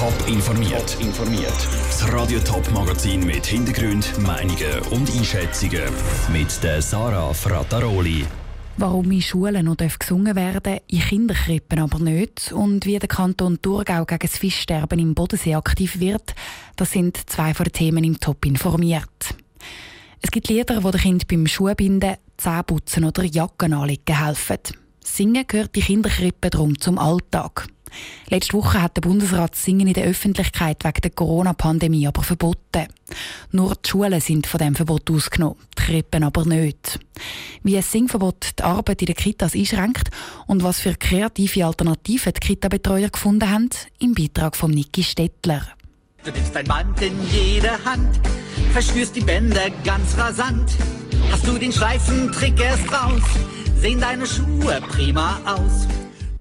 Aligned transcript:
Top 0.00 0.28
informiert. 0.28 0.96
informiert. 0.98 1.68
Das 1.90 2.10
Radio 2.10 2.40
Top 2.40 2.70
Magazin 2.72 3.22
mit 3.26 3.44
Hintergrund, 3.44 4.10
Meinungen 4.20 4.80
und 4.92 5.14
Einschätzungen 5.14 5.82
mit 6.32 6.62
der 6.62 6.80
Sarah 6.80 7.34
Frataroli. 7.34 8.24
Warum 8.78 9.10
in 9.10 9.20
Schulen 9.20 9.66
noch 9.66 9.76
gesungen 9.76 10.34
werden, 10.34 10.78
in 10.86 11.00
Kinderkrippen 11.00 11.80
aber 11.80 11.98
nicht 11.98 12.50
und 12.50 12.86
wie 12.86 12.98
der 12.98 13.10
Kanton 13.10 13.60
Thurgau 13.60 14.06
gegen 14.06 14.20
das 14.20 14.38
Fischsterben 14.38 14.98
im 14.98 15.14
Bodensee 15.14 15.54
aktiv 15.54 16.00
wird, 16.00 16.34
das 16.76 16.92
sind 16.92 17.18
zwei 17.28 17.52
von 17.52 17.64
den 17.64 17.74
Themen 17.74 18.02
im 18.02 18.18
Top 18.18 18.46
informiert. 18.46 19.34
Es 20.22 20.30
gibt 20.30 20.48
Lieder, 20.48 20.80
die 20.80 20.90
den 20.92 21.00
Kind 21.00 21.28
beim 21.28 21.46
Schuhbinden, 21.46 22.16
Zähneputzen 22.38 23.04
oder 23.04 23.24
Jacken 23.24 23.74
anlegen 23.74 24.16
helfen. 24.16 24.60
Singen 25.04 25.44
gehört 25.46 25.76
die 25.76 25.82
Kinderkrippe 25.82 26.48
darum 26.48 26.80
zum 26.80 26.98
Alltag. 26.98 27.66
Letzte 28.28 28.54
Woche 28.54 28.82
hat 28.82 28.96
der 28.96 29.02
Bundesrat 29.02 29.56
Singen 29.56 29.88
in 29.88 29.94
der 29.94 30.04
Öffentlichkeit 30.04 30.84
wegen 30.84 31.00
der 31.02 31.10
Corona-Pandemie 31.10 32.06
aber 32.06 32.22
verboten. 32.22 32.86
Nur 33.52 33.74
die 33.74 33.88
Schulen 33.88 34.20
sind 34.20 34.46
von 34.46 34.58
dem 34.58 34.74
Verbot 34.74 35.10
ausgenommen, 35.10 35.56
die 35.78 35.82
Krippen 35.82 36.22
aber 36.22 36.44
nicht. 36.44 37.00
Wie 37.62 37.76
ein 37.76 37.82
Singverbot 37.82 38.58
die 38.58 38.62
Arbeit 38.62 39.02
in 39.02 39.06
den 39.06 39.16
Kitas 39.16 39.54
einschränkt 39.54 40.10
und 40.46 40.62
was 40.62 40.80
für 40.80 40.94
kreative 40.94 41.66
Alternativen 41.66 42.32
die 42.32 42.40
Kita-Betreuer 42.40 43.08
gefunden 43.08 43.50
haben, 43.50 43.70
im 43.98 44.14
Beitrag 44.14 44.56
von 44.56 44.70
Niki 44.70 45.02
Stettler. 45.02 45.62
Du 46.24 46.30
nimmst 46.30 46.54
dein 46.54 46.66
Band 46.66 47.00
in 47.00 47.14
jede 47.32 47.82
Hand, 47.84 48.20
verspürst 48.72 49.16
die 49.16 49.22
Bänder 49.22 49.70
ganz 49.84 50.16
rasant. 50.18 50.70
Hast 51.30 51.46
du 51.46 51.58
den 51.58 51.72
Schleifentrick 51.72 52.60
erst 52.60 52.92
raus, 52.92 53.22
sehen 53.78 54.00
deine 54.00 54.26
Schuhe 54.26 54.80
prima 54.88 55.40
aus. 55.46 55.86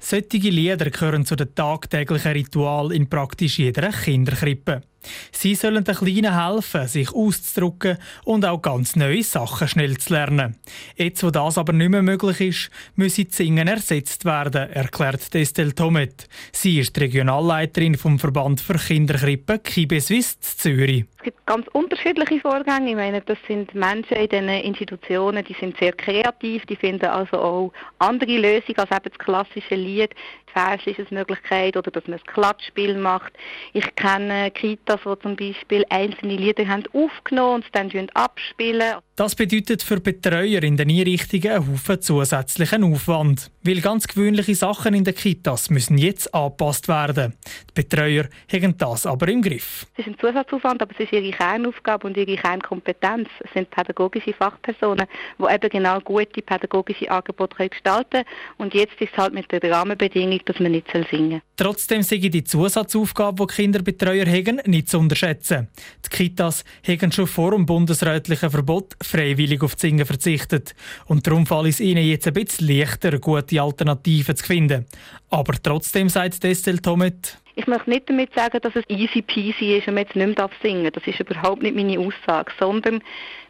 Solche 0.10 0.50
Lieder 0.50 0.90
gehören 0.90 1.24
zu 1.24 1.36
den 1.36 1.54
tagtäglichen 1.54 2.32
Ritualen 2.32 2.94
in 2.94 3.10
praktisch 3.12 3.60
jeder 3.60 3.92
Kinderkrippe. 3.92 4.82
Sie 5.32 5.56
sollen 5.56 5.84
den 5.84 5.96
Kleinen 5.96 6.38
helfen, 6.38 6.88
sich 6.88 7.14
auszudrücken 7.14 7.98
und 8.26 8.46
auch 8.46 8.62
ganz 8.62 8.96
neue 8.96 9.24
Sachen 9.24 9.68
schnell 9.68 9.98
zu 9.98 10.14
lernen. 10.14 10.56
Jetzt, 10.96 11.24
wo 11.24 11.32
das 11.32 11.58
aber 11.58 11.74
nicht 11.74 11.90
mehr 11.90 12.02
möglich 12.02 12.42
ist, 12.42 12.72
müsse 12.96 13.26
das 13.26 13.38
Singen 13.38 13.68
ersetzt 13.68 14.26
werden, 14.26 14.70
erklärt 14.72 15.34
Estelle 15.34 15.74
Tomet. 15.74 16.28
Sie 16.52 16.80
ist 16.80 16.96
die 16.96 17.02
Regionalleiterin 17.02 17.96
vom 17.96 18.20
Verband 18.20 18.62
für 18.62 18.78
Kinderkrippen 18.78 19.64
Kibe 19.64 20.02
Suisse 20.02 20.40
Zürich. 20.40 21.06
Es 21.18 21.24
gibt 21.24 21.46
ganz 21.46 21.68
unterschiedliche 21.74 22.40
Vorgänge. 22.40 22.92
Ich 22.92 22.96
meine, 22.96 23.22
das 23.22 23.38
sind 23.46 23.76
Menschen 23.76 24.16
in 24.16 24.30
diesen 24.30 24.48
Institutionen, 24.48 25.44
die 25.44 25.56
sind 25.60 25.78
sehr 25.78 25.92
kreativ, 25.92 26.66
die 26.66 26.78
finden 26.78 27.08
also 27.08 27.38
auch 27.38 27.74
andere 27.98 28.38
Lösungen 28.38 28.78
als 28.78 28.92
eben 28.92 29.10
das 29.10 29.18
klassische 29.18 29.76
Lied. 29.76 30.12
Vers 30.60 30.82
ist 30.86 31.00
eine 31.00 31.22
Möglichkeit 31.22 31.78
oder 31.78 31.90
dass 31.90 32.06
man 32.08 32.20
ein 32.20 32.26
Klatschspiel 32.26 32.98
macht. 32.98 33.32
Ich 33.72 33.96
kenne 33.96 34.52
Kitas, 34.52 35.00
die 35.06 35.20
zum 35.22 35.36
Beispiel 35.38 35.86
einzelne 35.90 36.36
Lieder 36.36 36.68
haben 36.68 36.84
aufgenommen 36.92 37.56
und 37.56 37.66
es 37.66 37.72
dann 37.72 38.10
abspielen. 38.14 38.96
Das 39.16 39.36
bedeutet 39.36 39.84
für 39.84 40.00
Betreuer 40.00 40.64
in 40.64 40.78
den 40.78 40.90
Einrichtungen 40.90 41.52
einen 41.52 41.72
Haufen 41.74 42.02
zusätzlichen 42.02 42.84
Aufwand. 42.84 43.52
Weil 43.64 43.82
ganz 43.82 44.08
gewöhnliche 44.08 44.56
Sachen 44.56 44.94
in 44.94 45.04
den 45.04 45.14
Kitas 45.14 45.70
müssen 45.70 45.98
jetzt 45.98 46.34
angepasst 46.34 46.88
werden. 46.88 47.36
Die 47.70 47.82
Betreuer 47.82 48.26
haben 48.52 48.78
das 48.78 49.06
aber 49.06 49.28
im 49.28 49.42
Griff. 49.42 49.86
Es 49.98 50.08
ist 50.08 50.14
ein 50.14 50.20
Zusatzaufwand, 50.20 50.82
aber 50.82 50.94
es 50.94 51.02
ist 51.02 51.12
ihre 51.12 51.32
Kernaufgabe 51.32 52.08
und 52.08 52.16
ihre 52.16 52.36
Kernkompetenz. 52.38 53.28
Es 53.44 53.52
sind 53.54 53.70
pädagogische 53.70 54.34
Fachpersonen, 54.34 55.08
die 55.38 55.54
eben 55.54 55.70
genau 55.70 56.00
gute 56.00 56.42
pädagogische 56.42 57.12
Angebote 57.12 57.68
gestalten 57.68 58.10
können. 58.10 58.26
Und 58.58 58.74
jetzt 58.74 59.02
ist 59.02 59.12
es 59.12 59.18
halt 59.18 59.34
mit 59.34 59.52
der 59.52 59.62
Rahmenbedingung, 59.70 60.40
dass 60.50 60.60
man 60.60 60.72
nicht 60.72 60.88
singen 60.92 61.30
soll. 61.30 61.42
Trotzdem 61.56 62.02
sehe 62.02 62.30
die 62.30 62.44
Zusatzaufgabe, 62.44 63.46
die 63.46 63.54
Kinderbetreuer 63.54 64.26
haben, 64.26 64.60
nicht 64.66 64.90
zu 64.90 64.98
unterschätzen. 64.98 65.68
Die 66.06 66.10
Kitas 66.10 66.64
haben 66.88 67.12
schon 67.12 67.28
vor 67.28 67.52
dem 67.52 67.68
bundesrätlichen 67.68 68.50
Verbot 68.50 68.96
freiwillig 69.02 69.62
auf 69.62 69.76
Singen 69.78 70.08
verzichtet. 70.08 70.74
Und 71.06 71.28
darum 71.28 71.46
fällt 71.46 71.68
es 71.68 71.80
ihnen 71.80 72.04
jetzt 72.04 72.26
ein 72.28 72.34
bisschen 72.34 72.68
leichter, 72.68 73.20
gute 73.20 73.62
Alternativen 73.62 74.36
zu 74.36 74.44
finden. 74.44 74.86
Aber 75.30 75.54
trotzdem, 75.62 76.10
sagt 76.10 76.44
Estelle 76.44 76.82
Tomet, 76.82 77.38
ich 77.60 77.68
möchte 77.68 77.90
nicht 77.90 78.10
damit 78.10 78.34
sagen, 78.34 78.60
dass 78.62 78.74
es 78.76 78.84
easy 78.88 79.22
peasy 79.22 79.78
ist 79.78 79.88
und 79.88 79.96
man 79.96 80.04
jetzt 80.04 80.16
nicht 80.16 80.38
mehr 80.38 80.50
singen 80.64 80.86
darf. 80.86 80.94
Das 80.94 81.08
ist 81.08 81.20
überhaupt 81.20 81.62
nicht 81.62 81.76
meine 81.76 82.00
Aussage, 82.00 82.52
sondern 82.58 83.02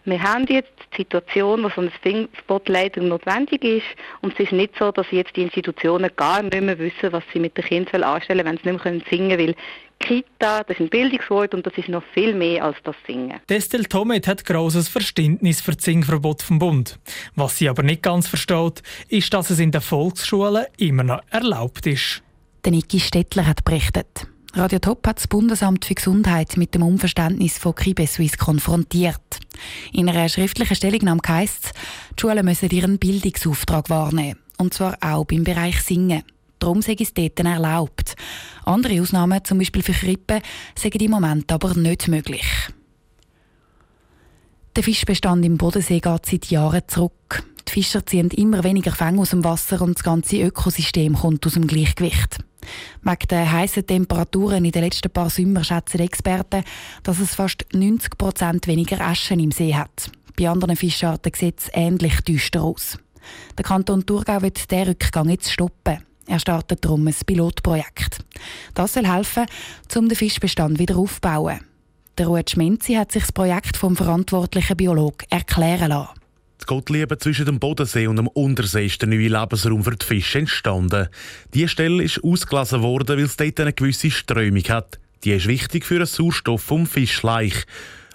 wir 0.05 0.23
haben 0.23 0.47
jetzt 0.47 0.71
die 0.93 1.03
Situation, 1.03 1.63
wo 1.63 1.69
so 1.69 1.81
ein 1.81 1.91
Singspot 2.03 2.67
leider 2.69 3.01
notwendig 3.01 3.63
ist 3.63 3.85
und 4.21 4.33
es 4.33 4.39
ist 4.39 4.51
nicht 4.51 4.73
so, 4.79 4.91
dass 4.91 5.05
jetzt 5.11 5.35
die 5.35 5.43
Institutionen 5.43 6.09
gar 6.15 6.41
nicht 6.41 6.59
mehr 6.59 6.79
wissen, 6.79 7.11
was 7.11 7.23
sie 7.31 7.39
mit 7.39 7.55
den 7.55 7.65
Kindern 7.65 8.03
anstellen 8.03 8.45
wenn 8.45 8.57
sie 8.57 8.71
nicht 8.71 8.83
mehr 8.83 9.01
singen 9.09 9.29
können, 9.29 9.47
weil 9.47 9.55
Kita, 9.99 10.63
das 10.63 10.77
ist 10.77 10.79
ein 10.79 10.89
Bildungswort 10.89 11.53
und 11.53 11.67
das 11.67 11.77
ist 11.77 11.89
noch 11.89 12.03
viel 12.13 12.33
mehr 12.33 12.63
als 12.63 12.77
das 12.85 12.95
Singen. 13.05 13.39
Destel 13.49 13.83
Tomet 13.83 14.27
hat 14.27 14.45
grosses 14.45 14.87
Verständnis 14.87 15.61
für 15.61 15.73
das 15.73 15.83
Singverbot 15.83 16.41
vom 16.41 16.57
Bund. 16.57 16.97
Was 17.35 17.57
sie 17.57 17.67
aber 17.67 17.83
nicht 17.83 18.01
ganz 18.01 18.27
versteht, 18.27 18.81
ist, 19.09 19.33
dass 19.33 19.49
es 19.49 19.59
in 19.59 19.71
den 19.71 19.81
Volksschulen 19.81 20.65
immer 20.77 21.03
noch 21.03 21.21
erlaubt 21.29 21.85
ist. 21.85 22.23
Der 22.65 22.73
Niki 22.73 22.99
Stettler 22.99 23.47
hat 23.47 23.63
berichtet. 23.63 24.27
Radio 24.53 24.79
Top 24.79 25.07
hat 25.07 25.17
das 25.17 25.27
Bundesamt 25.27 25.85
für 25.85 25.93
Gesundheit 25.93 26.57
mit 26.57 26.75
dem 26.75 26.83
Unverständnis 26.83 27.57
von 27.57 27.73
Kibeswiss 27.73 28.37
konfrontiert. 28.37 29.39
In 29.93 30.09
einer 30.09 30.27
schriftlichen 30.27 30.75
Stellungnahme 30.75 31.21
heisst 31.25 31.65
es, 31.65 31.71
die 32.17 32.21
Schulen 32.21 32.43
müssen 32.43 32.69
ihren 32.69 32.97
Bildungsauftrag 32.97 33.89
wahrnehmen. 33.89 34.39
Und 34.57 34.73
zwar 34.73 34.97
auch 34.99 35.23
beim 35.23 35.45
Bereich 35.45 35.81
Singen. 35.81 36.23
Darum 36.57 36.81
sei 36.81 36.97
es 36.99 37.13
dort 37.13 37.39
erlaubt. 37.39 38.15
Andere 38.65 39.01
Ausnahmen, 39.01 39.45
zum 39.45 39.59
Beispiel 39.59 39.83
für 39.83 39.93
Krippen, 39.93 40.41
sind 40.77 41.01
im 41.01 41.11
Moment 41.11 41.49
aber 41.53 41.75
nicht 41.75 42.09
möglich. 42.09 42.45
Der 44.75 44.83
Fischbestand 44.83 45.45
im 45.45 45.57
Bodensee 45.57 46.01
geht 46.01 46.25
seit 46.25 46.45
Jahren 46.47 46.81
zurück. 46.87 47.43
Die 47.67 47.71
Fischer 47.71 48.05
ziehen 48.05 48.31
immer 48.31 48.63
weniger 48.63 48.91
Fänge 48.91 49.21
aus 49.21 49.29
dem 49.29 49.43
Wasser 49.43 49.81
und 49.81 49.97
das 49.97 50.03
ganze 50.03 50.41
Ökosystem 50.41 51.13
kommt 51.15 51.45
aus 51.45 51.53
dem 51.53 51.67
Gleichgewicht. 51.67 52.39
Wegen 53.01 53.27
der 53.29 53.51
heißen 53.51 53.85
Temperaturen 53.85 54.65
in 54.65 54.71
den 54.71 54.83
letzten 54.83 55.09
paar 55.09 55.29
Sommern 55.29 55.63
schätzen 55.63 55.99
Experten, 55.99 56.63
dass 57.03 57.19
es 57.19 57.35
fast 57.35 57.65
90 57.73 58.17
Prozent 58.17 58.67
weniger 58.67 59.01
Aschen 59.01 59.39
im 59.39 59.51
See 59.51 59.75
hat. 59.75 60.11
Bei 60.37 60.49
anderen 60.49 60.75
Fischarten 60.75 61.31
sieht 61.35 61.59
es 61.59 61.69
ähnlich 61.73 62.21
düster 62.21 62.63
aus. 62.63 62.97
Der 63.57 63.65
Kanton 63.65 64.05
Thurgau 64.05 64.41
wird 64.41 64.71
diesen 64.71 64.87
Rückgang 64.87 65.29
jetzt 65.29 65.51
stoppen. 65.51 65.99
Er 66.27 66.39
startet 66.39 66.85
darum 66.85 67.07
ein 67.07 67.15
Pilotprojekt. 67.25 68.19
Das 68.73 68.93
soll 68.93 69.07
helfen, 69.07 69.45
um 69.95 70.07
den 70.07 70.15
Fischbestand 70.15 70.77
wieder 70.79 70.97
aufzubauen. 70.97 71.59
Der 72.17 72.27
Ruud 72.27 72.49
Schmenzi 72.49 72.93
hat 72.93 73.11
sich 73.11 73.23
das 73.23 73.31
Projekt 73.31 73.77
vom 73.77 73.95
verantwortlichen 73.95 74.77
Biolog 74.77 75.23
erklären 75.29 75.89
lassen. 75.89 76.18
Gottliebe 76.65 77.17
zwischen 77.17 77.45
dem 77.45 77.59
Bodensee 77.59 78.07
und 78.07 78.17
dem 78.17 78.27
Untersee 78.27 78.85
ist 78.85 79.01
der 79.01 79.09
neue 79.09 79.27
Lebensraum 79.27 79.83
für 79.83 79.95
die 79.95 80.05
Fische 80.05 80.39
entstanden. 80.39 81.07
Diese 81.53 81.67
Stelle 81.67 82.03
ist 82.03 82.23
ausgelassen 82.23 82.81
worden, 82.81 83.17
weil 83.17 83.25
es 83.25 83.37
dort 83.37 83.59
eine 83.59 83.73
gewisse 83.73 84.11
Strömung 84.11 84.63
hat. 84.63 84.99
Die 85.23 85.31
ist 85.31 85.47
wichtig 85.47 85.85
für 85.85 85.97
den 85.97 86.05
Sauerstoff 86.05 86.61
vom 86.61 86.85
Fischleich. 86.85 87.65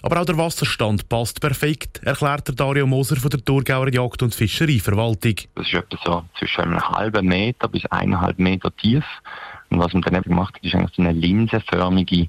Aber 0.03 0.21
auch 0.21 0.27
der 0.27 0.37
Wasserstand 0.37 1.09
passt 1.09 1.41
perfekt, 1.41 2.03
erklärt 2.05 2.61
Dario 2.61 2.87
Moser 2.87 3.17
von 3.17 3.31
der 3.31 3.43
Thurgauer 3.43 3.91
Jagd- 3.91 4.23
und 4.23 4.35
Fischereiverwaltung. 4.35 5.35
Das 5.55 5.67
ist 5.67 5.75
etwa 5.75 5.99
so 6.05 6.25
zwischen 6.39 6.61
einem 6.61 6.87
halben 6.87 7.27
Meter 7.27 7.69
bis 7.69 7.87
eineinhalb 7.87 8.39
Meter 8.39 8.71
tief. 8.77 9.05
Und 9.71 9.79
was 9.79 9.95
man 9.95 10.03
dann 10.03 10.17
eben 10.17 10.25
gemacht 10.25 10.55
hat, 10.57 10.63
ist 10.63 10.75
eigentlich 10.75 10.95
so 10.95 11.03
eine 11.03 11.13
linsenförmige 11.13 12.29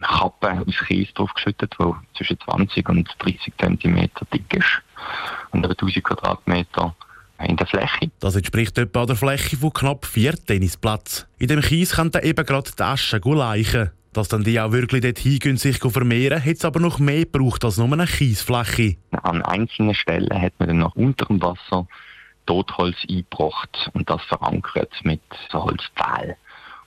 Kappe 0.00 0.64
aus 0.66 0.86
Kies 0.86 1.12
draufgeschüttet, 1.14 1.74
die 1.80 1.92
zwischen 2.16 2.38
20 2.40 2.88
und 2.90 3.08
30 3.18 3.54
cm 3.58 4.10
dick 4.32 4.54
ist. 4.54 4.82
Und 5.54 5.64
etwa 5.64 5.72
1000 5.72 6.04
Quadratmeter 6.04 6.94
in 7.38 7.56
der 7.56 7.66
Fläche. 7.66 8.10
Das 8.20 8.34
entspricht 8.34 8.76
etwa 8.76 9.06
der 9.06 9.16
Fläche 9.16 9.56
von 9.56 9.72
knapp 9.72 10.04
vier 10.04 10.32
Tennisplätzen. 10.32 11.26
In 11.38 11.48
dem 11.48 11.60
Kies 11.60 11.92
können 11.92 12.10
dann 12.10 12.24
eben 12.24 12.44
gerade 12.44 12.70
die 12.76 12.82
Aschen 12.82 13.20
leichen. 13.22 13.90
Dass 14.12 14.28
dann 14.28 14.44
die 14.44 14.60
auch 14.60 14.72
wirklich 14.72 15.02
dort 15.02 15.18
hingehen, 15.18 15.56
sich 15.56 15.78
vermehren, 15.78 16.44
hat 16.44 16.56
es 16.56 16.64
aber 16.64 16.78
noch 16.78 16.98
mehr 16.98 17.24
gebraucht 17.24 17.64
als 17.64 17.78
nur 17.78 17.92
eine 17.92 18.06
Kiesfläche. 18.06 18.96
An 19.22 19.42
einzelnen 19.42 19.94
Stellen 19.94 20.40
hat 20.40 20.52
man 20.58 20.68
dann 20.68 20.78
noch 20.78 20.94
unter 20.94 21.26
dem 21.26 21.42
Wasser 21.42 21.86
Totholz 22.46 22.96
eingebracht 23.08 23.90
und 23.92 24.08
das 24.08 24.22
verankert 24.22 24.92
mit 25.02 25.20
so 25.50 25.64
Holzpfählen. 25.64 26.36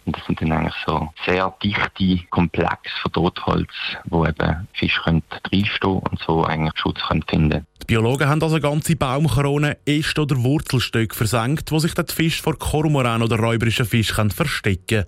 Und 0.06 0.16
das 0.16 0.26
sind 0.26 0.42
dann 0.42 0.54
eigentlich 0.54 0.76
so 0.86 1.10
sehr 1.26 1.54
dichte 1.62 2.26
Komplexe 2.30 2.94
von 3.02 3.12
Totholz, 3.12 3.74
wo 4.06 4.26
eben 4.26 4.68
Fische 4.74 5.02
reinstehen 5.06 6.00
und 6.00 6.20
so 6.26 6.46
eigentlich 6.46 6.78
Schutz 6.78 7.02
können 7.08 7.26
finden 7.28 7.66
Biologen 7.88 8.28
haben 8.28 8.44
also 8.44 8.60
ganze 8.60 8.98
Baumkronen, 8.98 9.76
Äste 9.86 10.24
oder 10.24 10.44
Wurzelstöcke 10.44 11.16
versenkt, 11.16 11.72
wo 11.72 11.80
sich 11.80 11.94
der 11.94 12.04
Fisch 12.06 12.42
vor 12.42 12.60
Kormoran 12.60 13.24
oder 13.24 13.40
räuberischen 13.40 13.86
Fisch 13.86 14.12
verstecken 14.12 14.86
können. 14.88 15.06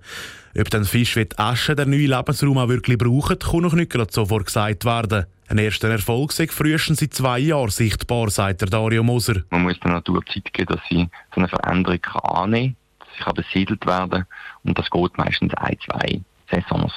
Ob 0.57 0.69
dann 0.69 0.85
Fisch 0.85 1.17
wie 1.17 1.27
Asche 1.35 1.75
den 1.75 1.89
neuen 1.89 2.07
Lebensraum 2.07 2.57
auch 2.57 2.69
wirklich 2.69 2.97
brauchen, 2.97 3.37
kann 3.37 3.59
noch 3.59 3.73
nicht 3.73 3.91
gerade 3.91 4.13
sofort 4.13 4.45
gesagt 4.45 4.85
werden. 4.85 5.25
Ein 5.49 5.57
erster 5.57 5.89
Erfolg 5.89 6.31
sei 6.31 6.47
frühestens 6.47 7.01
seit 7.01 7.13
zwei 7.13 7.39
Jahren 7.39 7.69
sichtbar, 7.69 8.29
sagt 8.29 8.61
der 8.61 8.69
Dario 8.69 9.03
Moser. 9.03 9.43
Man 9.49 9.63
muss 9.63 9.79
der 9.81 9.91
Natur 9.91 10.25
Zeit 10.25 10.53
geben, 10.53 10.73
dass 10.73 10.87
sie 10.89 11.09
so 11.35 11.41
eine 11.41 11.49
Veränderung 11.49 12.05
annehmen 12.23 12.77
kann, 13.11 13.35
dass 13.35 13.45
sie 13.45 13.59
besiedelt 13.59 13.85
werden 13.87 14.25
und 14.63 14.79
das 14.79 14.89
geht 14.89 15.17
meistens 15.17 15.53
ein, 15.55 15.77
zwei 15.85 16.21
Saisons. 16.49 16.93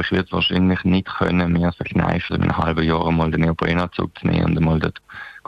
Aber 0.00 0.06
ich 0.06 0.12
würde 0.12 0.32
wahrscheinlich 0.32 0.82
nicht 0.84 1.08
können, 1.18 1.52
mir 1.52 1.72
verkneifen, 1.72 2.36
in 2.36 2.42
einem 2.44 2.56
halben 2.56 2.82
Jahr 2.82 3.12
mal 3.12 3.30
den 3.30 3.42
Neoprenanzug 3.42 4.18
zu 4.18 4.28
nehmen 4.28 4.56
und 4.56 4.64
mal 4.64 4.80
dort 4.80 4.98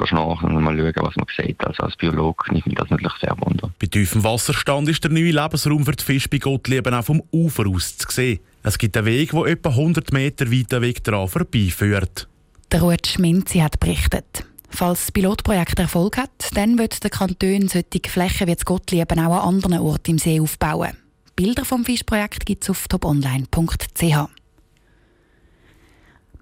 schnarchen 0.04 0.54
und 0.54 0.62
mal 0.62 0.76
schauen, 0.76 0.93
was 0.96 1.16
man 1.16 1.26
sieht. 1.34 1.66
Also 1.66 1.84
als 1.84 1.96
Biologe 1.96 2.52
nimmt 2.52 2.66
mich 2.66 2.75
das 2.75 2.90
natürlich 2.90 3.16
sehr 3.19 3.34
wunder. 3.40 3.70
Bei 3.81 3.87
tiefem 3.87 4.22
Wasserstand 4.22 4.90
ist 4.90 5.04
der 5.04 5.10
neue 5.10 5.31
Lebensraum 5.31 5.87
für 5.87 5.93
die 5.93 6.04
Fische 6.04 6.28
bei 6.28 6.37
Gottlieben 6.37 6.93
auch 6.93 7.02
vom 7.02 7.22
Ufer 7.32 7.66
aus 7.66 7.96
zu 7.96 8.10
sehen. 8.10 8.40
Es 8.62 8.76
gibt 8.76 8.94
einen 8.94 9.06
Weg, 9.06 9.31
der 9.31 9.46
etwa 9.46 9.70
100 9.70 10.12
Meter 10.12 10.52
weiter 10.52 10.82
Weg 10.82 11.02
daran 11.02 11.28
vorbeiführt. 11.28 12.28
Der 12.70 12.82
Ruth 12.82 13.06
Schminzi 13.06 13.60
hat 13.60 13.81
berichtet. 13.81 14.44
Falls 14.69 15.00
das 15.00 15.12
Pilotprojekt 15.12 15.78
Erfolg 15.78 16.19
hat, 16.19 16.31
dann 16.52 16.76
wird 16.76 17.02
der 17.02 17.10
Kanton 17.10 17.69
solche 17.69 18.06
Flächen 18.06 18.49
wie 18.49 18.54
das 18.54 18.66
Gottlieben 18.66 19.19
auch 19.19 19.44
an 19.44 19.54
anderen 19.54 19.78
Orten 19.78 20.10
im 20.10 20.19
See 20.19 20.40
aufbauen. 20.40 20.93
Bilder 21.37 21.64
vom 21.64 21.87
Fischprojekt 21.87 22.44
gibt 22.44 22.64
es 22.64 22.70
auf 22.70 22.87
toponline.ch. 22.88 24.41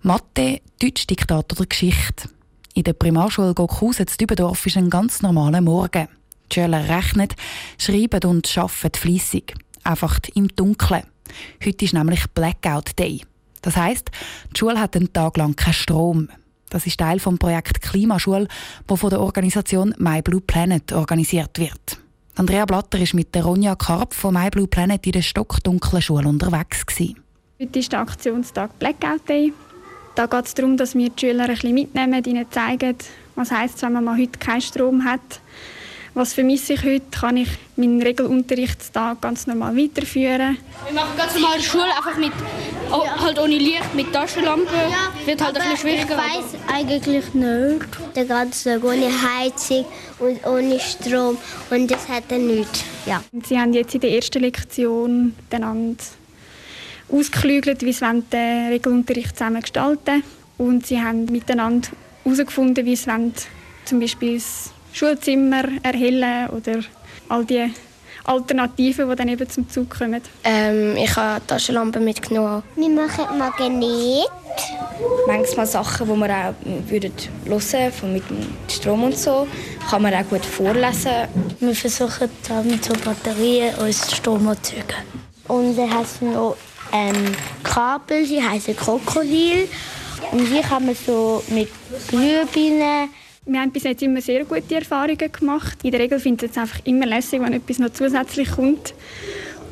Mathe, 0.02 0.62
Deutsch, 0.80 1.06
Diktat 1.06 1.52
oder 1.52 1.66
Geschichte. 1.66 2.30
In 2.72 2.84
der 2.84 2.94
Primarschule 2.94 3.52
Gockhausen 3.52 4.06
zu 4.06 4.16
Dübendorf 4.16 4.64
ist 4.64 4.78
ein 4.78 4.88
ganz 4.88 5.20
normaler 5.20 5.60
Morgen. 5.60 6.08
Die 6.50 6.54
Schüler 6.54 6.88
rechnen, 6.88 7.28
schreiben 7.76 8.24
und 8.24 8.56
arbeiten 8.56 8.98
fleissig. 8.98 9.54
Einfach 9.84 10.18
im 10.34 10.48
Dunkeln. 10.48 11.02
Heute 11.62 11.84
ist 11.84 11.92
nämlich 11.92 12.24
Blackout 12.30 12.98
Day. 12.98 13.20
Das 13.60 13.76
heisst, 13.76 14.10
die 14.54 14.58
Schule 14.58 14.80
hat 14.80 14.96
einen 14.96 15.12
Tag 15.12 15.36
lang 15.36 15.54
keinen 15.54 15.74
Strom. 15.74 16.28
Das 16.70 16.86
ist 16.86 16.98
Teil 16.98 17.18
vom 17.18 17.36
Projekt 17.36 17.82
Klimaschule, 17.82 18.48
das 18.86 19.00
von 19.00 19.10
der 19.10 19.20
Organisation 19.20 19.94
My 19.98 20.22
Blue 20.22 20.40
Planet 20.40 20.94
organisiert 20.94 21.58
wird. 21.58 21.98
Andrea 22.36 22.64
Blatter 22.64 22.98
ist 22.98 23.12
mit 23.12 23.34
der 23.34 23.44
Ronja 23.44 23.74
Karp 23.74 24.14
von 24.14 24.32
My 24.32 24.48
Blue 24.48 24.66
Planet 24.66 25.04
in 25.04 25.12
der 25.12 25.22
stockdunklen 25.22 26.00
Schule 26.00 26.26
unterwegs. 26.26 26.86
Heute 27.60 27.78
ist 27.78 27.92
der 27.92 28.00
Aktionstag 28.00 28.78
Blackout 28.78 29.28
Day. 29.28 29.52
Da 30.14 30.26
geht 30.26 30.46
es 30.46 30.54
darum, 30.54 30.76
dass 30.76 30.94
wir 30.94 31.08
die 31.08 31.26
Schüler 31.26 31.44
ein 31.44 31.50
bisschen 31.50 31.74
mitnehmen, 31.74 32.22
ihnen 32.24 32.50
zeigen, 32.50 32.96
was 33.36 33.50
heisst, 33.50 33.82
wenn 33.82 33.92
man 33.92 34.04
mal 34.04 34.18
heute 34.18 34.38
keinen 34.38 34.60
Strom 34.60 35.04
hat. 35.04 35.20
Was 36.12 36.32
vermisse 36.32 36.72
ich 36.72 36.82
heute? 36.82 37.06
Kann 37.12 37.36
ich 37.36 37.48
meinen 37.76 38.02
Regelunterrichtstag 38.02 39.20
ganz 39.20 39.46
normal 39.46 39.76
weiterführen? 39.76 40.58
Wir 40.86 40.94
machen 40.94 41.16
ganz 41.16 41.34
normal 41.34 41.60
Schule 41.60 41.84
einfach 41.84 42.16
mit, 42.16 42.32
oh, 42.90 43.06
halt 43.20 43.38
ohne 43.38 43.56
Licht, 43.56 43.94
mit 43.94 44.12
Taschenlampe. 44.12 44.74
Ja, 44.74 45.26
Wird 45.26 45.40
halt 45.40 45.56
ein 45.56 45.62
bisschen 45.62 45.76
schwieriger. 45.76 46.18
Ich 46.18 46.42
weiß 46.42 46.74
eigentlich 46.74 47.34
nicht. 47.34 47.86
Der 48.16 48.24
ganze 48.24 48.70
Tag 48.70 48.84
ohne 48.84 49.06
Heizung 49.06 49.84
und 50.18 50.44
ohne 50.44 50.80
Strom 50.80 51.38
und 51.70 51.90
das 51.90 52.08
hat 52.08 52.24
er 52.30 52.38
nicht. 52.38 52.84
Ja. 53.06 53.22
Sie 53.44 53.58
haben 53.58 53.72
jetzt 53.72 53.94
in 53.94 54.00
der 54.00 54.10
ersten 54.10 54.40
Lektion 54.40 55.36
miteinander 55.38 56.02
ausgeklügelt, 57.12 57.82
wie 57.82 57.92
sie 57.92 58.22
den 58.32 58.68
Regelunterricht 58.68 59.36
zusammen 59.36 59.60
gestalten 59.60 60.22
und 60.58 60.86
sie 60.86 61.00
haben 61.00 61.24
miteinander 61.26 61.88
herausgefunden, 62.24 62.84
wie 62.84 62.96
sie 62.96 63.10
zum 63.84 64.00
Beispiel 64.00 64.34
das 64.34 64.70
Schulzimmer 64.92 65.64
erhellen 65.82 66.48
oder 66.50 66.80
all 67.28 67.44
die 67.44 67.70
Alternativen, 68.24 69.08
die 69.08 69.16
dann 69.16 69.28
eben 69.28 69.48
zum 69.48 69.68
Zug 69.68 69.90
kommen? 69.90 70.20
Ähm, 70.44 70.96
ich 70.96 71.14
habe 71.16 71.44
Taschenlampen 71.46 72.04
mitgenommen. 72.04 72.62
Wir 72.76 72.88
machen 72.88 73.38
Magnet. 73.38 74.28
Manchmal 75.26 75.66
Sachen, 75.66 76.06
die 76.06 76.16
wir 76.16 76.26
auch 76.26 76.90
würden 76.90 77.12
hören 77.46 77.70
würden, 77.70 78.12
mit 78.12 78.28
dem 78.28 78.46
Strom 78.68 79.04
und 79.04 79.16
so, 79.16 79.46
kann 79.88 80.02
man 80.02 80.14
auch 80.14 80.28
gut 80.28 80.44
vorlesen. 80.44 81.28
Wir 81.60 81.74
versuchen 81.74 82.28
dann 82.48 82.66
mit 82.66 82.84
so 82.84 82.92
Batterien 83.04 83.74
uns 83.76 84.14
Strom 84.14 84.42
zu 84.62 84.76
erzeugen. 84.76 84.94
Und 85.48 85.76
dann 85.76 85.92
hast 85.92 86.20
du 86.20 86.26
noch 86.26 86.56
ähm, 86.92 87.34
Kabel, 87.62 88.26
die 88.26 88.42
heißen 88.42 88.76
Krokodil. 88.76 89.68
Und 90.32 90.46
die 90.50 90.60
kann 90.60 90.86
man 90.86 90.94
so 90.94 91.42
mit 91.48 91.68
Glühbirnen 92.08 93.10
wir 93.46 93.60
haben 93.60 93.72
bis 93.72 93.84
jetzt 93.84 94.02
immer 94.02 94.20
sehr 94.20 94.44
gute 94.44 94.74
Erfahrungen 94.74 95.32
gemacht. 95.32 95.78
In 95.82 95.90
der 95.90 96.00
Regel 96.00 96.20
findet 96.20 96.50
es 96.50 96.58
einfach 96.58 96.80
immer 96.84 97.06
lässig, 97.06 97.40
wenn 97.40 97.54
etwas 97.54 97.78
noch 97.78 97.90
zusätzlich 97.90 98.50
kommt. 98.50 98.94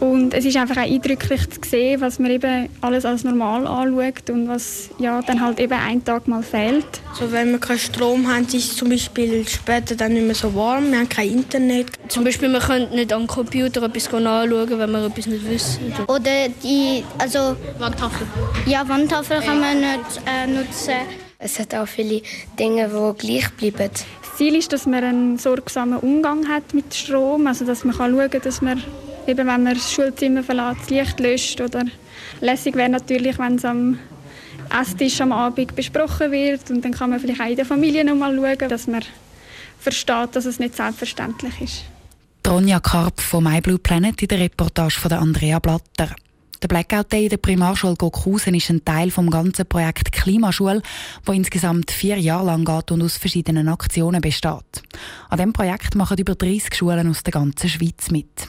Und 0.00 0.33
es 0.33 0.45
ist 0.45 0.56
einfach 0.56 0.77
auch 0.77 0.83
eindrücklich 0.83 1.50
zu 1.50 1.61
sehen, 1.69 2.00
was 2.00 2.19
man 2.19 2.31
eben 2.31 2.69
alles 2.81 3.05
als 3.05 3.25
normal 3.25 3.67
anschaut 3.67 4.31
und 4.31 4.49
was 4.49 4.91
ja, 4.99 5.21
dann 5.23 5.41
halt 5.41 5.59
eben 5.59 5.73
einen 5.73 6.05
Tag 6.05 6.29
mal 6.29 6.43
fehlt. 6.43 6.87
So, 7.15 7.33
wenn 7.33 7.50
wir 7.50 7.59
keinen 7.59 7.79
Strom 7.79 8.29
haben, 8.29 8.45
ist 8.45 8.55
es 8.55 8.77
zum 8.77 8.91
Beispiel 8.91 9.47
später 9.49 9.97
dann 9.97 10.12
nicht 10.12 10.25
mehr 10.25 10.35
so 10.35 10.55
warm, 10.55 10.93
wir 10.93 10.99
haben 10.99 11.09
kein 11.09 11.31
Internet. 11.31 11.87
Zum 12.09 12.23
Beispiel, 12.25 12.49
wir 12.49 12.61
können 12.61 12.91
nicht 12.91 13.12
am 13.12 13.27
Computer 13.27 13.83
etwas 13.83 14.12
anschauen, 14.12 14.79
wenn 14.79 14.91
wir 14.91 15.06
etwas 15.06 15.27
nicht 15.27 15.49
wissen. 15.49 15.93
Oder 16.06 16.49
die, 16.62 17.03
also... 17.19 17.56
Wandtafel. 17.79 18.27
Ja, 18.67 18.89
Wandtafel 18.89 19.41
kann 19.41 19.61
man 19.61 19.81
nicht 19.81 20.21
äh, 20.27 20.47
nutzen. 20.47 20.95
Es 21.41 21.59
hat 21.59 21.75
auch 21.75 21.87
viele 21.87 22.23
Dinge, 22.59 22.89
die 22.89 23.27
gleich 23.27 23.50
bleiben. 23.53 23.91
Das 23.93 24.37
Ziel 24.37 24.56
ist, 24.56 24.73
dass 24.73 24.87
man 24.87 25.05
einen 25.05 25.39
sorgsamen 25.39 25.99
Umgang 25.99 26.49
hat 26.49 26.75
mit 26.75 26.95
Strom, 26.95 27.47
also 27.47 27.65
dass 27.65 27.85
man 27.85 27.95
schauen 27.95 28.31
kann, 28.31 28.43
dass 28.43 28.61
man, 28.61 28.83
eben 29.28 29.46
wenn 29.46 29.62
man 29.62 29.75
das 29.75 29.92
Schulzimmer 29.92 30.42
verlässt, 30.42 30.80
das 30.82 30.90
Licht 30.90 31.20
löscht. 31.20 31.60
Oder 31.60 31.84
lässig 32.40 32.75
wäre 32.75 32.88
natürlich, 32.88 33.38
wenn 33.38 33.56
es 33.56 33.64
am 33.64 33.98
Esstisch 34.80 35.20
am 35.20 35.32
Abend 35.32 35.75
besprochen 35.75 36.30
wird 36.30 36.70
und 36.70 36.84
dann 36.84 36.92
kann 36.92 37.10
man 37.10 37.20
vielleicht 37.20 37.40
auch 37.40 37.46
in 37.46 37.56
der 37.56 37.64
Familie 37.64 38.04
noch 38.04 38.16
mal 38.16 38.34
schauen, 38.34 38.69
dass 38.69 38.86
man 38.86 39.02
versteht, 39.78 40.34
dass 40.34 40.44
es 40.44 40.58
nicht 40.58 40.76
selbstverständlich 40.76 41.60
ist. 41.60 41.84
Ronja 42.46 42.80
Karp 42.80 43.20
von 43.20 43.44
My 43.44 43.60
Blue 43.60 43.78
Planet 43.78 44.20
in 44.22 44.28
der 44.28 44.40
Reportage 44.40 44.98
von 44.98 45.12
Andrea 45.12 45.58
Blatter. 45.58 46.14
Der 46.62 46.69
Blackout 46.69 47.12
Day 47.12 47.28
der 47.28 47.36
Primarschule 47.36 47.94
Gockhausen 47.94 48.54
ist 48.54 48.69
ein 48.69 48.84
Teil 48.84 49.10
vom 49.10 49.30
ganzen 49.30 49.66
Projekt 49.66 50.10
Klimaschule, 50.10 50.82
wo 51.25 51.32
insgesamt 51.32 51.92
vier 51.92 52.19
Jahre 52.19 52.46
lang 52.46 52.64
geht 52.64 52.90
und 52.90 53.02
aus 53.02 53.16
verschiedenen 53.16 53.69
Aktionen 53.69 54.20
besteht. 54.20 54.82
An 55.28 55.36
diesem 55.36 55.52
Projekt 55.52 55.94
machen 55.94 56.19
über 56.19 56.34
30 56.34 56.75
Schulen 56.75 57.08
aus 57.08 57.22
der 57.22 57.32
ganzen 57.32 57.69
Schweiz 57.69 58.10
mit. 58.10 58.48